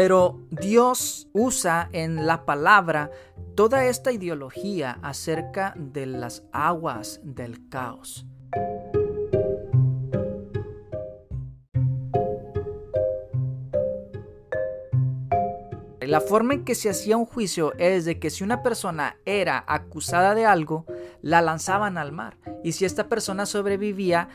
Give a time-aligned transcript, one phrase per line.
[0.00, 3.10] Pero Dios usa en la palabra
[3.56, 8.24] toda esta ideología acerca de las aguas del caos.
[16.00, 19.64] La forma en que se hacía un juicio es de que si una persona era
[19.66, 20.86] acusada de algo,
[21.22, 22.38] la lanzaban al mar.
[22.62, 24.28] Y si esta persona sobrevivía,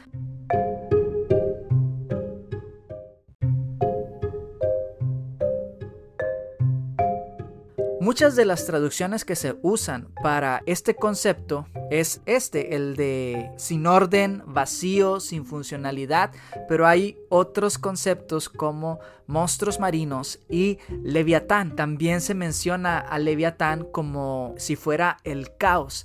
[8.14, 13.88] Muchas de las traducciones que se usan para este concepto es este, el de sin
[13.88, 16.30] orden, vacío, sin funcionalidad,
[16.70, 21.76] pero hay otros conceptos como monstruos marinos y leviatán.
[21.76, 26.04] También se menciona a leviatán como si fuera el caos.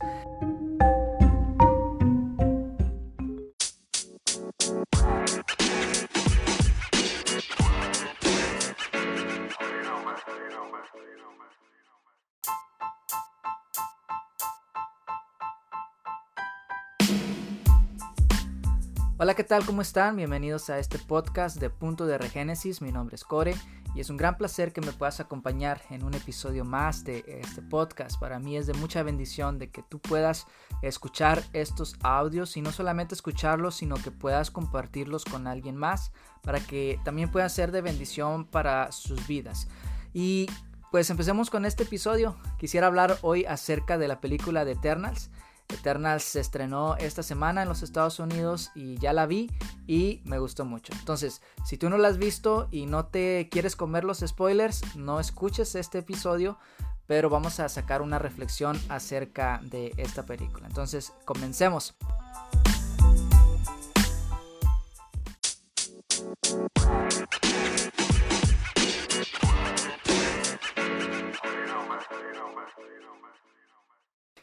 [19.21, 19.67] Hola, ¿qué tal?
[19.67, 20.15] ¿Cómo están?
[20.15, 22.81] Bienvenidos a este podcast de Punto de Regénesis.
[22.81, 23.53] Mi nombre es Core
[23.93, 27.61] y es un gran placer que me puedas acompañar en un episodio más de este
[27.61, 28.21] podcast.
[28.21, 30.47] Para mí es de mucha bendición de que tú puedas
[30.83, 36.13] escuchar estos audios y no solamente escucharlos, sino que puedas compartirlos con alguien más
[36.45, 39.67] para que también pueda ser de bendición para sus vidas.
[40.15, 40.49] Y
[40.93, 42.37] pues empecemos con este episodio.
[42.57, 45.29] Quisiera hablar hoy acerca de la película de Eternals.
[45.69, 49.51] Eternals se estrenó esta semana en los Estados Unidos y ya la vi
[49.87, 50.93] y me gustó mucho.
[50.99, 55.21] Entonces, si tú no la has visto y no te quieres comer los spoilers, no
[55.21, 56.59] escuches este episodio,
[57.07, 60.67] pero vamos a sacar una reflexión acerca de esta película.
[60.67, 61.95] Entonces, comencemos.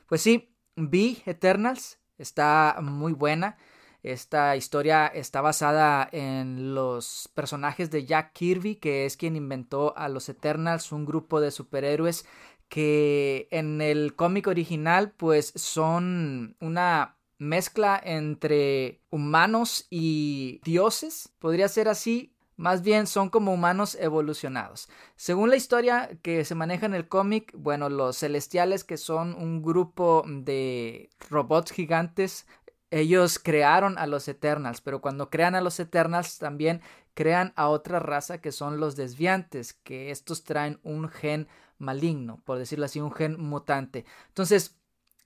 [0.07, 3.57] Pues sí, vi Eternals, está muy buena.
[4.03, 10.09] Esta historia está basada en los personajes de Jack Kirby, que es quien inventó a
[10.09, 12.25] los Eternals, un grupo de superhéroes
[12.69, 21.87] que en el cómic original pues son una mezcla entre humanos y dioses, podría ser
[21.89, 24.89] así, más bien son como humanos evolucionados.
[25.15, 29.61] Según la historia que se maneja en el cómic, bueno, los celestiales que son un
[29.61, 32.47] grupo de robots gigantes,
[32.91, 36.81] ellos crearon a los Eternals, pero cuando crean a los Eternals también
[37.13, 42.57] crean a otra raza que son los desviantes, que estos traen un gen maligno, por
[42.57, 44.05] decirlo así, un gen mutante.
[44.27, 44.77] Entonces,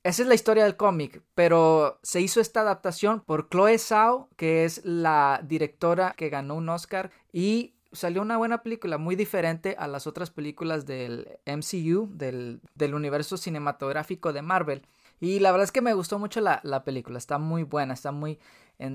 [0.09, 4.65] esa es la historia del cómic, pero se hizo esta adaptación por Chloe Zhao, que
[4.65, 9.87] es la directora que ganó un Oscar y salió una buena película, muy diferente a
[9.87, 12.61] las otras películas del MCU, del,
[12.93, 14.87] universo cinematográfico de Marvel.
[15.19, 18.39] Y la verdad es que me gustó mucho la, película, está muy buena, está muy,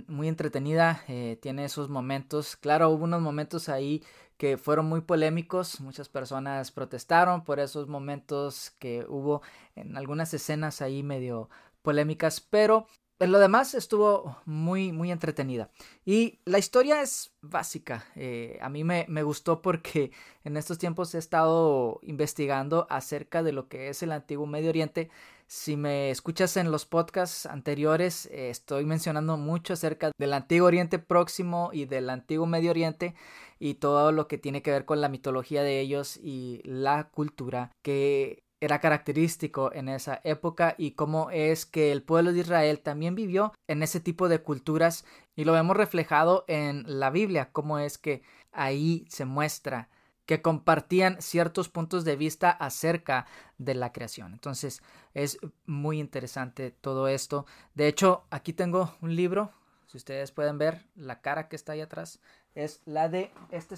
[0.09, 4.03] muy entretenida, eh, tiene esos momentos, claro, hubo unos momentos ahí
[4.37, 9.43] que fueron muy polémicos, muchas personas protestaron por esos momentos que hubo
[9.77, 11.50] en algunas escenas ahí medio
[11.83, 12.87] polémicas, pero
[13.21, 15.71] en lo demás estuvo muy, muy entretenida.
[16.05, 18.05] Y la historia es básica.
[18.16, 20.11] Eh, a mí me, me, gustó porque
[20.43, 25.11] en estos tiempos he estado investigando acerca de lo que es el antiguo Medio Oriente.
[25.47, 30.99] Si me escuchas en los podcasts anteriores, eh, estoy mencionando mucho acerca del antiguo Oriente
[30.99, 33.15] Próximo y del antiguo Medio Oriente
[33.59, 37.71] y todo lo que tiene que ver con la mitología de ellos y la cultura
[37.83, 43.15] que era característico en esa época y cómo es que el pueblo de Israel también
[43.15, 45.04] vivió en ese tipo de culturas.
[45.37, 48.22] Y lo vemos reflejado en la Biblia, cómo es que
[48.53, 49.91] ahí se muestra
[50.27, 53.27] que compartían ciertos puntos de vista acerca
[53.59, 54.33] de la creación.
[54.33, 57.47] Entonces es muy interesante todo esto.
[57.75, 59.53] De hecho, aquí tengo un libro,
[59.87, 62.21] si ustedes pueden ver la cara que está ahí atrás,
[62.54, 63.77] es la de este,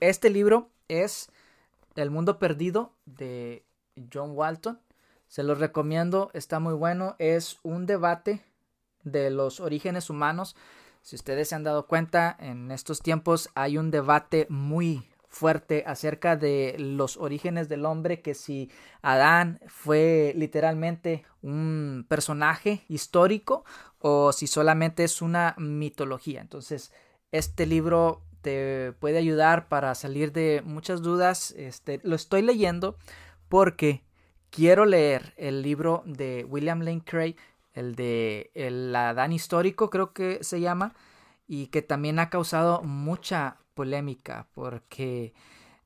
[0.00, 1.30] este, libro es
[1.94, 3.64] El mundo perdido de
[4.12, 4.80] John Walton.
[5.28, 7.14] Se los recomiendo, está muy bueno.
[7.18, 8.42] Es un debate
[9.04, 10.56] de los orígenes humanos.
[11.02, 16.36] Si ustedes se han dado cuenta, en estos tiempos hay un debate muy fuerte acerca
[16.36, 18.70] de los orígenes del hombre, que si
[19.02, 23.64] Adán fue literalmente un personaje histórico
[24.00, 26.40] o si solamente es una mitología.
[26.40, 26.92] Entonces,
[27.30, 31.52] este libro te puede ayudar para salir de muchas dudas.
[31.56, 32.96] Este, lo estoy leyendo
[33.48, 34.02] porque
[34.50, 37.36] quiero leer el libro de William Lane Craig,
[37.74, 40.94] el de El Adán histórico, creo que se llama,
[41.46, 45.32] y que también ha causado mucha polémica porque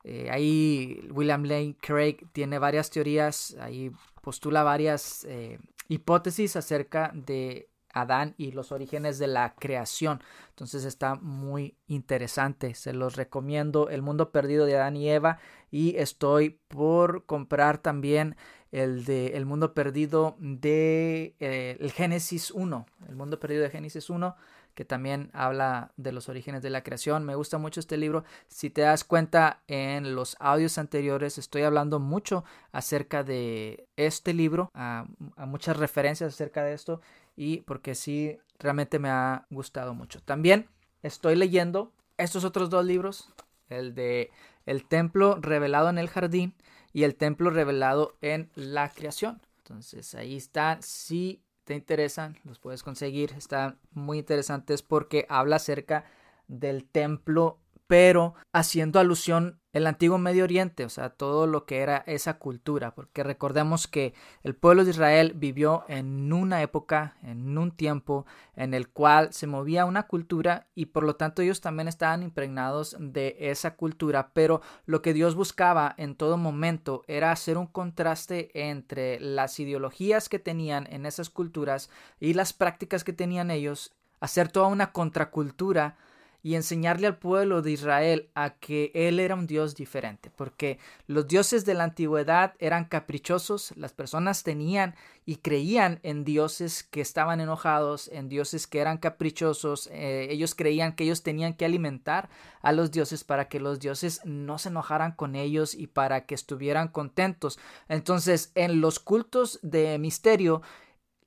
[0.05, 3.89] Eh, ahí William Lane Craig tiene varias teorías, ahí
[4.21, 10.21] postula varias eh, hipótesis acerca de Adán y los orígenes de la creación.
[10.49, 12.73] Entonces está muy interesante.
[12.75, 13.87] Se los recomiendo.
[13.89, 15.37] El mundo perdido de Adán y Eva.
[15.71, 18.35] Y estoy por comprar también
[18.71, 22.85] el de El mundo perdido de eh, el Génesis 1.
[23.07, 24.35] El mundo perdido de Génesis 1
[24.73, 27.23] que también habla de los orígenes de la creación.
[27.25, 28.23] Me gusta mucho este libro.
[28.47, 34.71] Si te das cuenta en los audios anteriores, estoy hablando mucho acerca de este libro,
[34.73, 35.05] a,
[35.45, 37.01] muchas referencias acerca de esto,
[37.35, 40.21] y porque sí, realmente me ha gustado mucho.
[40.21, 40.67] También
[41.01, 43.29] estoy leyendo estos otros dos libros,
[43.69, 44.31] el de
[44.65, 46.55] El templo revelado en el jardín
[46.93, 49.41] y el templo revelado en la creación.
[49.57, 50.77] Entonces ahí está.
[50.81, 53.33] Si te interesan, los puedes conseguir.
[53.37, 56.05] Están muy interesantes porque habla acerca
[56.47, 62.03] del templo, pero haciendo alusión el antiguo Medio Oriente, o sea, todo lo que era
[62.05, 67.71] esa cultura, porque recordemos que el pueblo de Israel vivió en una época, en un
[67.71, 72.21] tiempo en el cual se movía una cultura y por lo tanto ellos también estaban
[72.21, 77.67] impregnados de esa cultura, pero lo que Dios buscaba en todo momento era hacer un
[77.67, 81.89] contraste entre las ideologías que tenían en esas culturas
[82.19, 85.97] y las prácticas que tenían ellos, hacer toda una contracultura
[86.43, 91.25] y enseñarle al pueblo de Israel a que Él era un Dios diferente, porque los
[91.25, 94.93] dioses de la antigüedad eran caprichosos, las personas tenían
[95.25, 100.95] y creían en dioses que estaban enojados, en dioses que eran caprichosos, eh, ellos creían
[100.95, 102.29] que ellos tenían que alimentar
[102.61, 106.35] a los dioses para que los dioses no se enojaran con ellos y para que
[106.35, 107.57] estuvieran contentos.
[107.87, 110.61] Entonces, en los cultos de misterio,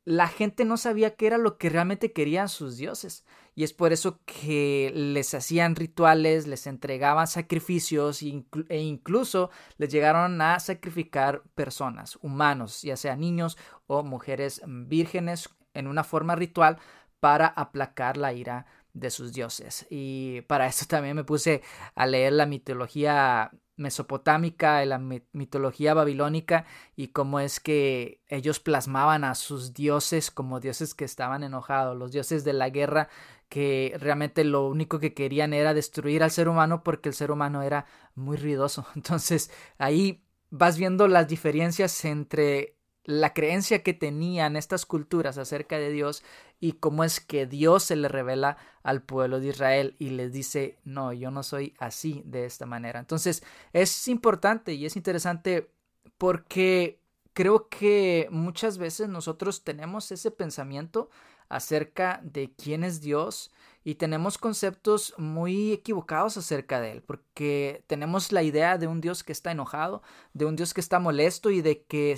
[0.06, 3.26] la gente no sabía qué era lo que realmente querían sus dioses.
[3.56, 10.41] Y es por eso que les hacían rituales, les entregaban sacrificios e incluso les llegaron
[10.41, 13.58] a sacrificar personas, humanos, ya sea niños
[13.88, 16.79] o mujeres vírgenes, en una forma ritual
[17.19, 19.87] para aplacar la ira de sus dioses.
[19.91, 21.62] Y para eso también me puse
[21.97, 26.64] a leer la mitología mesopotámica, la mitología babilónica
[26.96, 32.12] y cómo es que ellos plasmaban a sus dioses como dioses que estaban enojados, los
[32.12, 33.08] dioses de la guerra
[33.49, 37.62] que realmente lo único que querían era destruir al ser humano porque el ser humano
[37.62, 38.87] era muy ruidoso.
[38.96, 42.75] Entonces ahí vas viendo las diferencias entre
[43.06, 46.25] la creencia que tenían estas culturas acerca de Dios
[46.58, 50.79] y cómo es que Dios se le revela al pueblo de Israel y les dice,
[50.85, 52.99] no, yo no soy así de esta manera.
[52.99, 55.70] Entonces es importante y es interesante
[56.19, 56.99] porque
[57.32, 61.08] creo que muchas veces nosotros tenemos ese pensamiento
[61.49, 63.53] acerca de quién es Dios
[63.85, 69.23] y tenemos conceptos muy equivocados acerca de él, porque tenemos la idea de un Dios
[69.23, 70.03] que está enojado,
[70.35, 72.11] de un Dios que está molesto y de que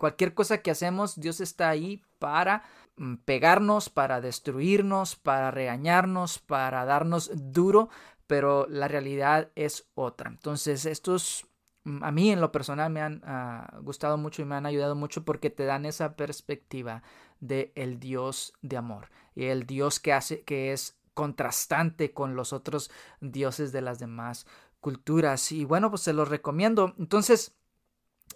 [0.00, 2.62] Cualquier cosa que hacemos, Dios está ahí para
[2.96, 7.90] mm, pegarnos, para destruirnos, para regañarnos, para darnos duro,
[8.26, 10.30] pero la realidad es otra.
[10.30, 11.46] Entonces, estos
[11.84, 14.94] mm, a mí en lo personal me han ah, gustado mucho y me han ayudado
[14.94, 17.02] mucho porque te dan esa perspectiva
[17.40, 22.54] de el Dios de amor y el Dios que hace que es contrastante con los
[22.54, 24.46] otros dioses de las demás
[24.80, 27.54] culturas y bueno pues se los recomiendo entonces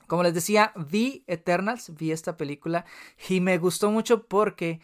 [0.06, 2.84] como les decía, vi Eternals, vi esta película
[3.28, 4.80] y me gustó mucho porque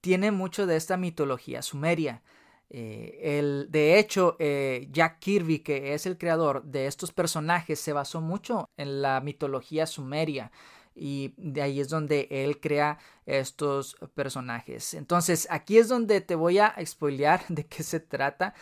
[0.00, 2.22] tiene mucho de esta mitología sumeria.
[2.68, 7.92] Eh, el, de hecho, eh, Jack Kirby, que es el creador de estos personajes, se
[7.92, 10.50] basó mucho en la mitología sumeria
[10.96, 14.94] y de ahí es donde él crea estos personajes.
[14.94, 18.54] Entonces, aquí es donde te voy a spoilear de qué se trata.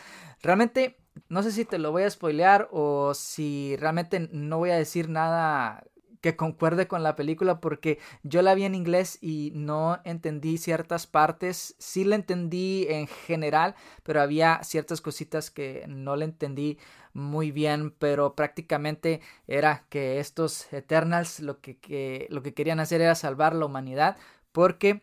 [0.42, 0.98] Realmente,
[1.28, 5.09] no sé si te lo voy a spoilear o si realmente no voy a decir
[5.09, 5.85] nada
[6.25, 11.06] que concuerde con la película porque yo la vi en inglés y no entendí ciertas
[11.06, 11.76] partes.
[11.78, 16.78] Sí la entendí en general, pero había ciertas cositas que no la entendí
[17.12, 23.14] muy bien, pero prácticamente era que estos Eternals lo que, lo que querían hacer era
[23.14, 24.16] salvar la humanidad
[24.50, 25.02] porque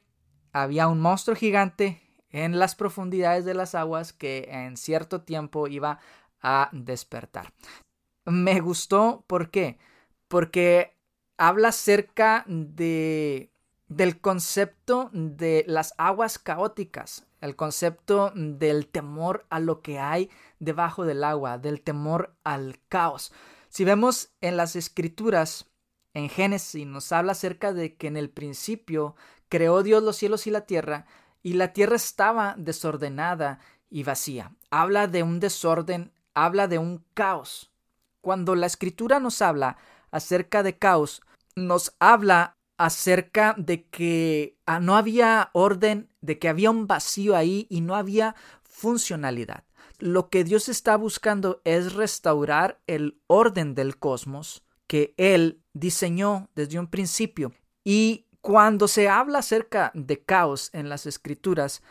[0.53, 5.99] había un monstruo gigante en las profundidades de las aguas que en cierto tiempo iba
[6.41, 7.53] a despertar.
[8.25, 9.77] Me gustó, ¿por qué?
[10.27, 10.95] Porque
[11.37, 13.51] habla acerca de
[13.91, 21.03] del concepto de las aguas caóticas, el concepto del temor a lo que hay debajo
[21.03, 23.33] del agua, del temor al caos.
[23.67, 25.69] Si vemos en las escrituras,
[26.13, 29.15] en Génesis, nos habla acerca de que en el principio
[29.49, 31.05] creó Dios los cielos y la tierra,
[31.43, 34.55] y la tierra estaba desordenada y vacía.
[34.69, 37.71] Habla de un desorden, habla de un caos.
[38.21, 39.77] Cuando la escritura nos habla
[40.11, 41.21] acerca de caos,
[41.55, 47.67] nos habla acerca de que ah, no había orden, de que había un vacío ahí
[47.69, 49.65] y no había funcionalidad.
[49.99, 56.79] Lo que Dios está buscando es restaurar el orden del cosmos que Él diseñó desde
[56.79, 57.53] un principio.
[57.83, 61.81] Y cuando se habla acerca de caos en las escrituras,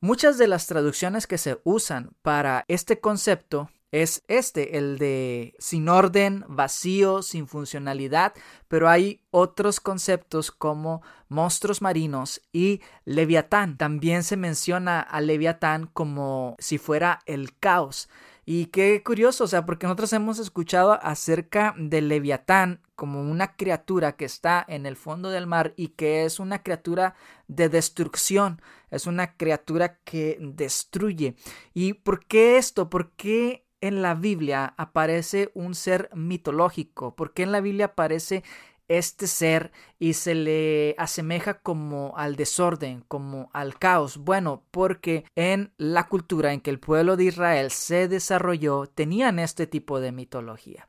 [0.00, 5.88] muchas de las traducciones que se usan para este concepto es este, el de sin
[5.88, 8.34] orden, vacío, sin funcionalidad,
[8.68, 13.78] pero hay otros conceptos como monstruos marinos y leviatán.
[13.78, 18.10] También se menciona a leviatán como si fuera el caos.
[18.44, 24.16] Y qué curioso, o sea, porque nosotros hemos escuchado acerca del leviatán como una criatura
[24.16, 27.14] que está en el fondo del mar y que es una criatura
[27.46, 31.36] de destrucción, es una criatura que destruye.
[31.74, 32.90] ¿Y por qué esto?
[32.90, 37.14] ¿Por qué en la Biblia aparece un ser mitológico?
[37.14, 38.42] ¿Por qué en la Biblia aparece
[38.88, 44.16] este ser y se le asemeja como al desorden, como al caos.
[44.16, 49.66] Bueno, porque en la cultura en que el pueblo de Israel se desarrolló, tenían este
[49.66, 50.88] tipo de mitología.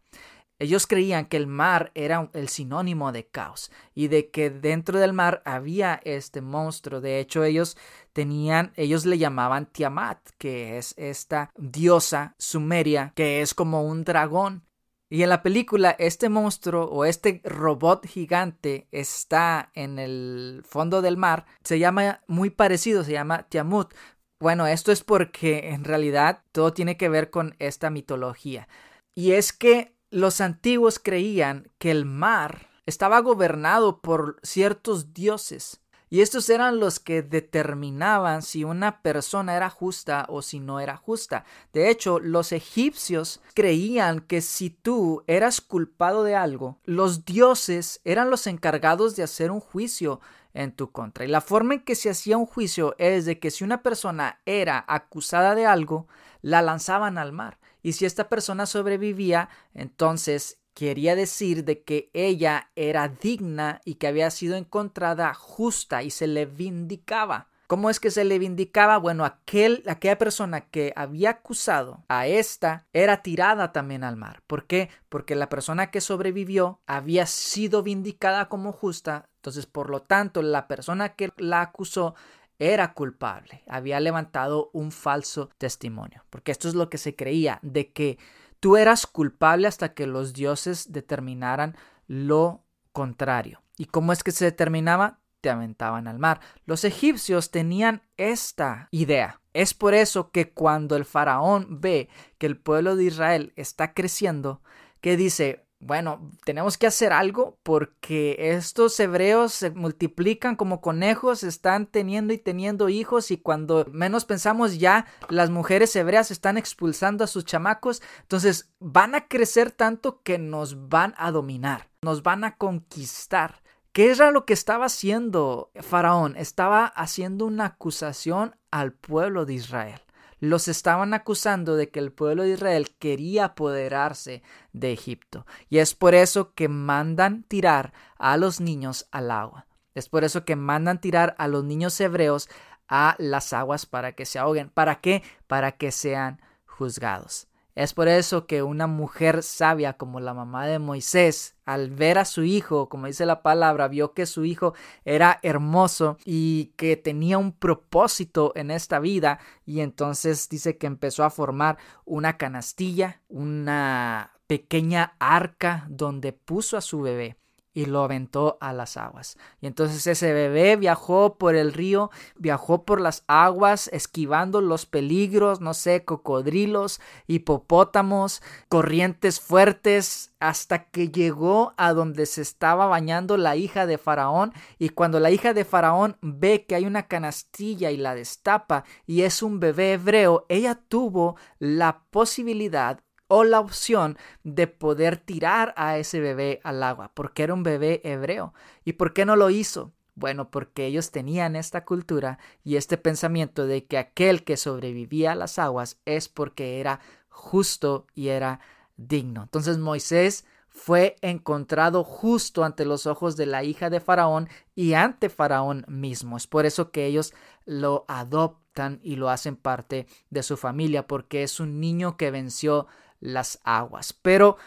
[0.60, 5.14] Ellos creían que el mar era el sinónimo de caos y de que dentro del
[5.14, 7.00] mar había este monstruo.
[7.00, 7.78] De hecho, ellos
[8.12, 14.66] tenían, ellos le llamaban Tiamat, que es esta diosa sumeria, que es como un dragón.
[15.10, 21.18] Y en la película, este monstruo o este robot gigante está en el fondo del
[21.18, 21.46] mar.
[21.64, 23.94] Se llama muy parecido, se llama Tiamut.
[24.42, 28.68] Bueno, esto es porque en realidad todo tiene que ver con esta mitología.
[29.16, 36.22] Y es que los antiguos creían que el mar estaba gobernado por ciertos dioses, y
[36.22, 41.46] estos eran los que determinaban si una persona era justa o si no era justa.
[41.72, 48.32] De hecho, los egipcios creían que si tú eras culpado de algo, los dioses eran
[48.32, 50.20] los encargados de hacer un juicio
[50.56, 51.26] en tu contra.
[51.26, 54.40] Y la forma en que se hacía un juicio es de que si una persona
[54.48, 56.08] era acusada de algo,
[56.42, 62.72] la lanzaban al mar y si esta persona sobrevivía, entonces quería decir de que ella
[62.76, 67.50] era digna y que había sido encontrada justa y se le vindicaba.
[67.70, 68.98] ¿Cómo es que se le vindicaba?
[68.98, 74.42] Bueno, aquel, aquella persona que había acusado a esta era tirada también al mar.
[74.48, 74.90] ¿Por qué?
[75.08, 79.30] Porque la persona que sobrevivió había sido vindicada como justa.
[79.36, 82.16] Entonces, por lo tanto, la persona que la acusó
[82.60, 87.92] era culpable, había levantado un falso testimonio, porque esto es lo que se creía, de
[87.92, 88.20] que
[88.60, 93.64] tú eras culpable hasta que los dioses determinaran lo contrario.
[93.78, 95.20] ¿Y cómo es que se determinaba?
[95.40, 96.42] Te aventaban al mar.
[96.66, 99.40] Los egipcios tenían esta idea.
[99.54, 104.62] Es por eso que cuando el faraón ve que el pueblo de Israel está creciendo,
[105.00, 111.86] que dice, bueno, tenemos que hacer algo porque estos hebreos se multiplican como conejos, están
[111.86, 117.28] teniendo y teniendo hijos y cuando menos pensamos ya las mujeres hebreas están expulsando a
[117.28, 122.58] sus chamacos, entonces van a crecer tanto que nos van a dominar, nos van a
[122.58, 123.62] conquistar.
[123.94, 126.36] ¿Qué era lo que estaba haciendo Faraón?
[126.36, 130.02] Estaba haciendo una acusación al pueblo de Israel
[130.40, 134.42] los estaban acusando de que el pueblo de Israel quería apoderarse
[134.74, 135.46] de Egipto.
[135.70, 139.68] Y es por eso que mandan tirar a los niños al agua.
[139.96, 142.50] Es por eso que mandan tirar a los niños hebreos
[142.88, 144.70] a las aguas para que se ahoguen.
[144.70, 145.24] ¿Para qué?
[145.48, 147.49] Para que sean juzgados.
[147.80, 152.26] Es por eso que una mujer sabia como la mamá de Moisés, al ver a
[152.26, 154.74] su hijo, como dice la palabra, vio que su hijo
[155.06, 161.24] era hermoso y que tenía un propósito en esta vida y entonces dice que empezó
[161.24, 167.38] a formar una canastilla, una pequeña arca donde puso a su bebé
[167.80, 169.38] y lo aventó a las aguas.
[169.62, 175.62] Y entonces ese bebé viajó por el río, viajó por las aguas, esquivando los peligros,
[175.62, 183.56] no sé, cocodrilos, hipopótamos, corrientes fuertes, hasta que llegó a donde se estaba bañando la
[183.56, 184.52] hija de Faraón.
[184.78, 189.22] Y cuando la hija de Faraón ve que hay una canastilla y la destapa y
[189.22, 195.98] es un bebé hebreo, ella tuvo la posibilidad o la opción de poder tirar a
[195.98, 198.54] ese bebé al agua, porque era un bebé hebreo.
[198.84, 199.94] ¿Y por qué no lo hizo?
[200.16, 205.36] Bueno, porque ellos tenían esta cultura y este pensamiento de que aquel que sobrevivía a
[205.36, 208.60] las aguas es porque era justo y era
[208.98, 209.44] digno.
[209.44, 215.30] Entonces Moisés fue encontrado justo ante los ojos de la hija de Faraón y ante
[215.30, 216.36] Faraón mismo.
[216.36, 217.34] Es por eso que ellos
[217.66, 222.88] lo adoptan y lo hacen parte de su familia, porque es un niño que venció
[223.20, 224.14] las aguas.
[224.14, 224.58] Pero,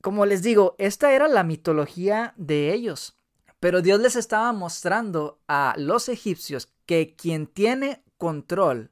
[0.00, 3.16] como les digo, esta era la mitología de ellos.
[3.60, 8.90] Pero Dios les estaba mostrando a los egipcios que quien tiene control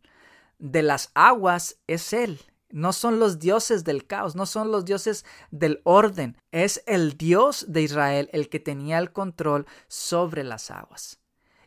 [0.58, 2.40] de las aguas es Él.
[2.68, 6.36] No son los dioses del caos, no son los dioses del orden.
[6.52, 11.18] Es el Dios de Israel el que tenía el control sobre las aguas.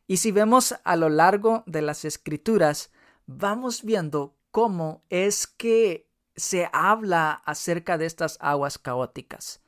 [0.08, 2.92] Y si vemos a lo largo de las escrituras,
[3.26, 9.62] vamos viendo cómo es que se habla acerca de estas aguas caóticas.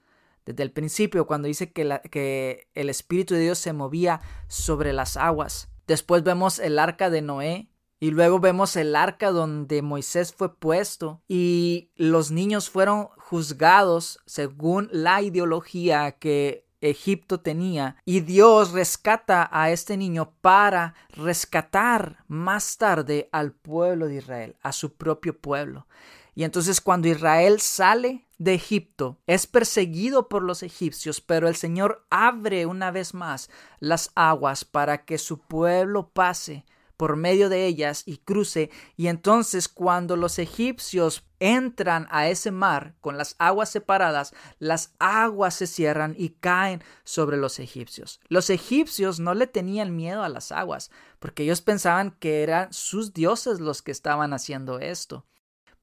[0.46, 5.18] Desde el principio, cuando dice que, que el Espíritu de Dios se movía sobre las
[5.18, 5.70] aguas.
[5.88, 7.70] Después vemos el arca de Noé,
[8.00, 14.90] y luego vemos el arca donde Moisés fue puesto y los niños fueron juzgados según
[14.92, 23.30] la ideología que Egipto tenía y Dios rescata a este niño para rescatar más tarde
[23.32, 25.88] al pueblo de Israel, a su propio pueblo.
[26.36, 32.06] Y entonces cuando Israel sale de Egipto, es perseguido por los egipcios, pero el Señor
[32.10, 33.50] abre una vez más
[33.80, 36.66] las aguas para que su pueblo pase
[36.98, 42.96] por medio de ellas y cruce, y entonces cuando los egipcios entran a ese mar
[43.02, 48.22] con las aguas separadas, las aguas se cierran y caen sobre los egipcios.
[48.28, 50.90] Los egipcios no le tenían miedo a las aguas,
[51.20, 55.26] porque ellos pensaban que eran sus dioses los que estaban haciendo esto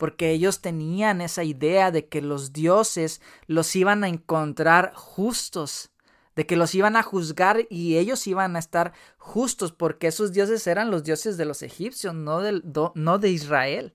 [0.02, 5.92] porque ellos tenían esa idea de que los dioses los iban a encontrar justos
[6.34, 10.66] de que los iban a juzgar y ellos iban a estar justos porque esos dioses
[10.66, 12.64] eran los dioses de los egipcios, no, del,
[12.96, 13.94] no de Israel.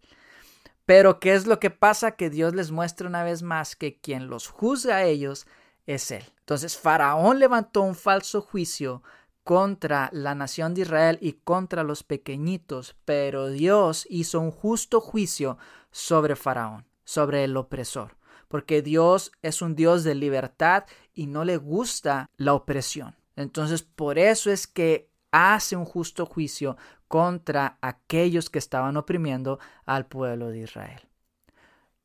[0.85, 2.11] Pero ¿qué es lo que pasa?
[2.11, 5.45] Que Dios les muestra una vez más que quien los juzga a ellos
[5.87, 6.23] es Él.
[6.39, 9.03] Entonces Faraón levantó un falso juicio
[9.43, 15.57] contra la nación de Israel y contra los pequeñitos, pero Dios hizo un justo juicio
[15.91, 18.17] sobre Faraón, sobre el opresor
[18.47, 23.15] porque Dios es un Dios de libertad y no le gusta la opresión.
[23.35, 30.07] Entonces, por eso es que hace un justo juicio contra aquellos que estaban oprimiendo al
[30.07, 31.07] pueblo de Israel.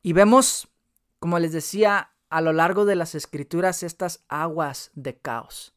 [0.03, 0.69] Y vemos,
[1.19, 5.75] como les decía, a lo largo de las escrituras estas aguas de caos,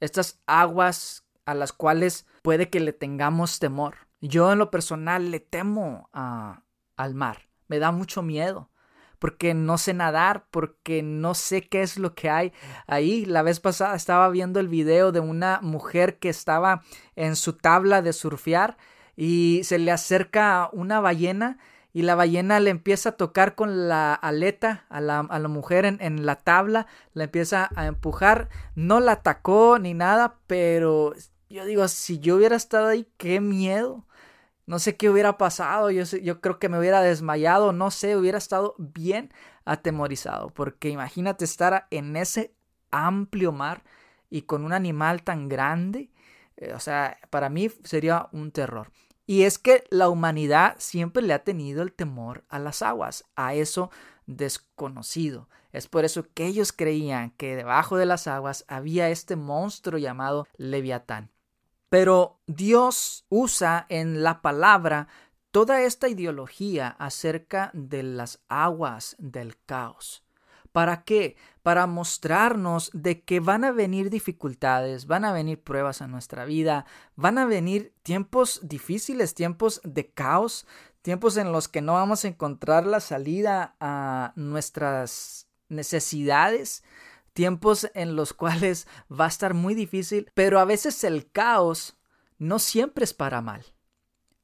[0.00, 3.96] estas aguas a las cuales puede que le tengamos temor.
[4.20, 6.08] Yo en lo personal le temo
[6.96, 8.70] al mar, me da mucho miedo
[9.18, 12.52] porque no sé nadar, porque no sé qué es lo que hay
[12.86, 13.24] ahí.
[13.24, 16.82] La vez pasada estaba viendo el video de una mujer que estaba
[17.14, 18.76] en su tabla de surfear
[19.16, 21.58] y se le acerca una ballena
[21.92, 26.26] y la ballena le empieza a tocar con la aleta a la, mujer en, en,
[26.26, 31.14] la tabla, la empieza a empujar, no la atacó ni nada, pero
[31.48, 34.05] yo digo, si yo hubiera estado ahí, qué miedo.
[34.66, 38.38] No sé qué hubiera pasado, yo, yo creo que me hubiera desmayado, no sé, hubiera
[38.38, 39.32] estado bien
[39.64, 42.52] atemorizado, porque imagínate estar en ese
[42.90, 43.84] amplio mar
[44.28, 46.10] y con un animal tan grande,
[46.56, 48.90] eh, o sea, para mí sería un terror.
[49.26, 53.54] Y es que la humanidad siempre le ha tenido el temor a las aguas, a
[53.54, 53.90] eso
[54.26, 55.48] desconocido.
[55.72, 60.46] Es por eso que ellos creían que debajo de las aguas había este monstruo llamado
[60.56, 61.30] Leviatán.
[61.98, 65.08] Pero Dios usa en la palabra
[65.50, 70.22] toda esta ideología acerca de las aguas del caos.
[70.72, 71.36] ¿Para qué?
[71.62, 76.84] Para mostrarnos de que van a venir dificultades, van a venir pruebas en nuestra vida,
[77.14, 80.66] van a venir tiempos difíciles, tiempos de caos,
[81.00, 86.84] tiempos en los que no vamos a encontrar la salida a nuestras necesidades,
[87.36, 91.96] tiempos en los cuales va a estar muy difícil, pero a veces el caos
[92.38, 93.64] no siempre es para mal.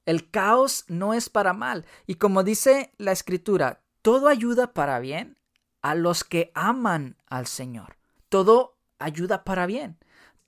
[0.05, 1.87] El caos no es para mal.
[2.07, 5.39] Y como dice la escritura, todo ayuda para bien
[5.81, 7.97] a los que aman al Señor.
[8.29, 9.99] Todo ayuda para bien.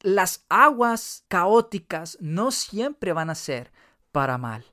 [0.01, 3.73] Las aguas caóticas no siempre van a ser
[4.13, 4.65] para mal.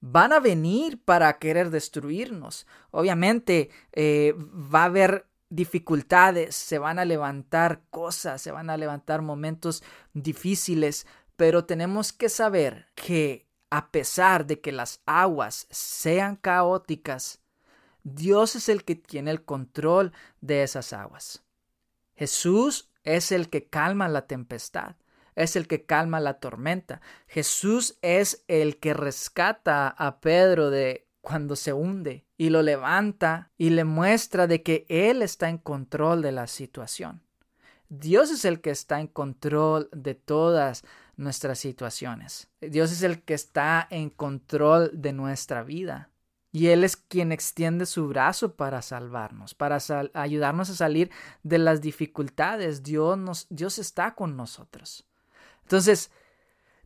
[0.00, 2.66] Van a venir para querer destruirnos.
[2.90, 9.20] Obviamente eh, va a haber dificultades, se van a levantar cosas, se van a levantar
[9.20, 9.82] momentos
[10.14, 17.40] difíciles, pero tenemos que saber que a pesar de que las aguas sean caóticas,
[18.02, 21.42] Dios es el que tiene el control de esas aguas.
[22.14, 24.96] Jesús es el que calma la tempestad,
[25.34, 27.00] es el que calma la tormenta.
[27.26, 33.68] Jesús es el que rescata a Pedro de cuando se hunde y lo levanta y
[33.68, 37.20] le muestra de que Él está en control de la situación.
[37.90, 40.82] Dios es el que está en control de todas
[41.16, 42.48] nuestras situaciones.
[42.62, 46.08] Dios es el que está en control de nuestra vida.
[46.50, 49.76] Y Él es quien extiende su brazo para salvarnos, para
[50.14, 51.10] ayudarnos a salir
[51.42, 52.82] de las dificultades.
[52.82, 55.04] Dios, Dios está con nosotros.
[55.64, 56.10] Entonces,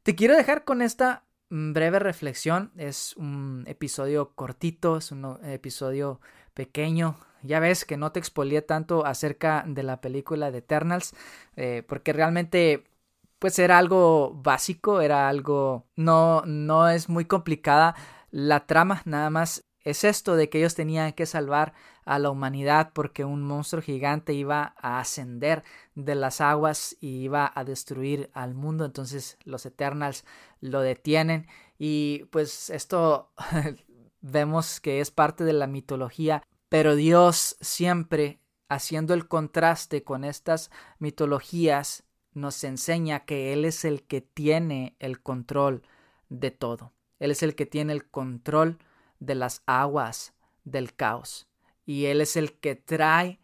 [0.02, 2.72] te quiero dejar con esta breve reflexión.
[2.76, 6.20] Es un episodio cortito, es un episodio
[6.54, 7.16] pequeño.
[7.42, 11.14] Ya ves que no te expolié tanto acerca de la película de Eternals,
[11.56, 12.84] eh, porque realmente
[13.38, 17.94] pues era algo básico, era algo no no es muy complicada
[18.30, 22.92] la trama, nada más es esto de que ellos tenían que salvar a la humanidad
[22.92, 25.64] porque un monstruo gigante iba a ascender
[25.94, 28.84] de las aguas y iba a destruir al mundo.
[28.84, 30.24] Entonces los Eternals
[30.60, 31.46] lo detienen
[31.78, 33.32] y pues esto
[34.20, 40.70] vemos que es parte de la mitología, pero Dios siempre haciendo el contraste con estas
[40.98, 45.82] mitologías nos enseña que Él es el que tiene el control
[46.28, 46.92] de todo.
[47.20, 48.78] Él es el que tiene el control
[49.20, 51.46] de las aguas del caos.
[51.84, 53.40] Y Él es el que trae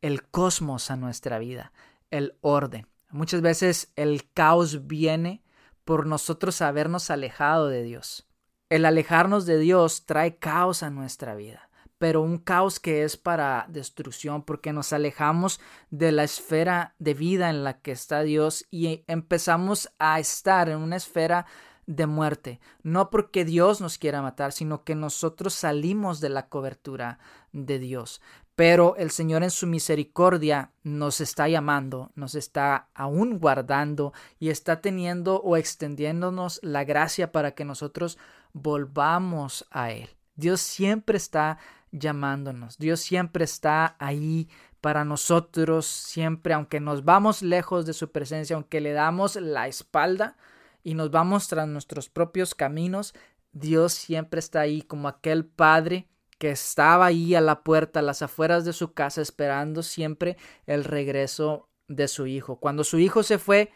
[0.00, 1.72] el cosmos a nuestra vida,
[2.10, 2.86] el orden.
[3.10, 5.42] Muchas veces el caos viene
[5.84, 8.28] por nosotros habernos alejado de Dios.
[8.68, 13.66] El alejarnos de Dios trae caos a nuestra vida, pero un caos que es para
[13.68, 19.04] destrucción porque nos alejamos de la esfera de vida en la que está Dios y
[19.08, 21.46] empezamos a estar en una esfera
[21.90, 27.18] de muerte, no porque Dios nos quiera matar, sino que nosotros salimos de la cobertura
[27.52, 28.22] de Dios.
[28.54, 34.80] Pero el Señor en su misericordia nos está llamando, nos está aún guardando y está
[34.80, 38.18] teniendo o extendiéndonos la gracia para que nosotros
[38.52, 40.10] volvamos a Él.
[40.36, 41.58] Dios siempre está
[41.90, 44.48] llamándonos, Dios siempre está ahí
[44.80, 50.36] para nosotros, siempre, aunque nos vamos lejos de su presencia, aunque le damos la espalda,
[50.82, 53.14] y nos vamos tras nuestros propios caminos,
[53.52, 58.22] Dios siempre está ahí como aquel padre que estaba ahí a la puerta, a las
[58.22, 62.56] afueras de su casa, esperando siempre el regreso de su hijo.
[62.56, 63.72] Cuando su hijo se fue,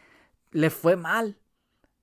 [0.50, 1.38] le fue mal,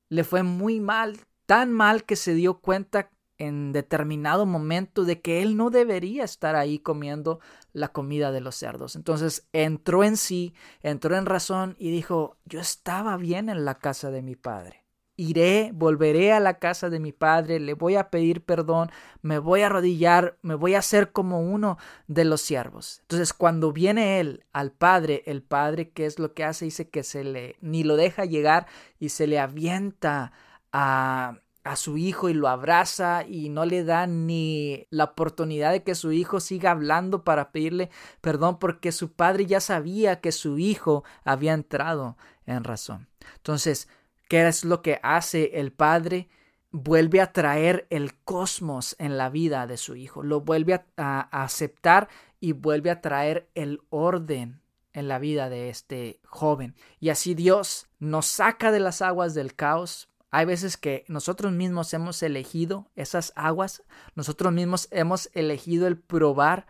[0.10, 3.10] le fue muy mal, tan mal que se dio cuenta
[3.40, 7.40] en determinado momento de que él no debería estar ahí comiendo
[7.74, 8.96] la comida de los cerdos.
[8.96, 14.12] Entonces entró en sí, entró en razón y dijo, yo estaba bien en la casa
[14.12, 14.81] de mi padre
[15.18, 19.62] iré, volveré a la casa de mi padre, le voy a pedir perdón, me voy
[19.62, 23.00] a arrodillar, me voy a hacer como uno de los siervos.
[23.02, 26.66] Entonces, cuando viene él al padre, el padre, ¿qué es lo que hace?
[26.66, 28.68] Dice que se le, ni lo deja llegar
[29.00, 30.32] y se le avienta
[30.72, 35.84] a, a su hijo y lo abraza y no le da ni la oportunidad de
[35.84, 37.90] que su hijo siga hablando para pedirle
[38.22, 43.08] perdón porque su padre ya sabía que su hijo había entrado en razón.
[43.36, 43.88] Entonces,
[44.32, 46.30] ¿Qué es lo que hace el Padre?
[46.72, 52.08] Vuelve a traer el cosmos en la vida de su Hijo, lo vuelve a, aceptar
[52.40, 54.62] y vuelve a traer el orden
[54.94, 56.76] en la vida de este joven.
[57.02, 60.08] Y así Dios nos saca de las aguas del caos.
[60.30, 63.84] Hay veces que nosotros mismos hemos elegido esas aguas,
[64.16, 66.68] nosotros mismos hemos elegido el probar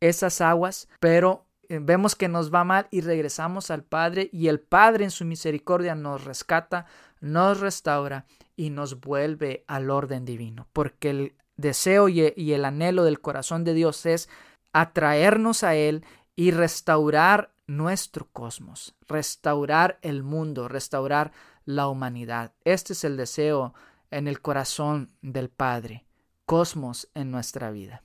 [0.00, 5.04] esas aguas, pero vemos que nos va mal y regresamos al Padre y el Padre
[5.04, 6.86] en su misericordia nos rescata,
[7.20, 8.26] nos restaura
[8.56, 13.74] y nos vuelve al orden divino, porque el deseo y el anhelo del corazón de
[13.74, 14.28] Dios es
[14.72, 16.04] atraernos a Él
[16.36, 21.32] y restaurar nuestro cosmos, restaurar el mundo, restaurar
[21.64, 22.52] la humanidad.
[22.64, 23.74] Este es el deseo
[24.10, 26.06] en el corazón del Padre,
[26.46, 28.02] cosmos en nuestra vida.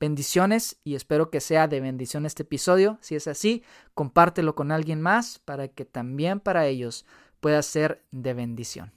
[0.00, 2.96] Bendiciones y espero que sea de bendición este episodio.
[3.02, 7.04] Si es así, compártelo con alguien más para que también para ellos
[7.40, 8.92] pueda ser de bendición.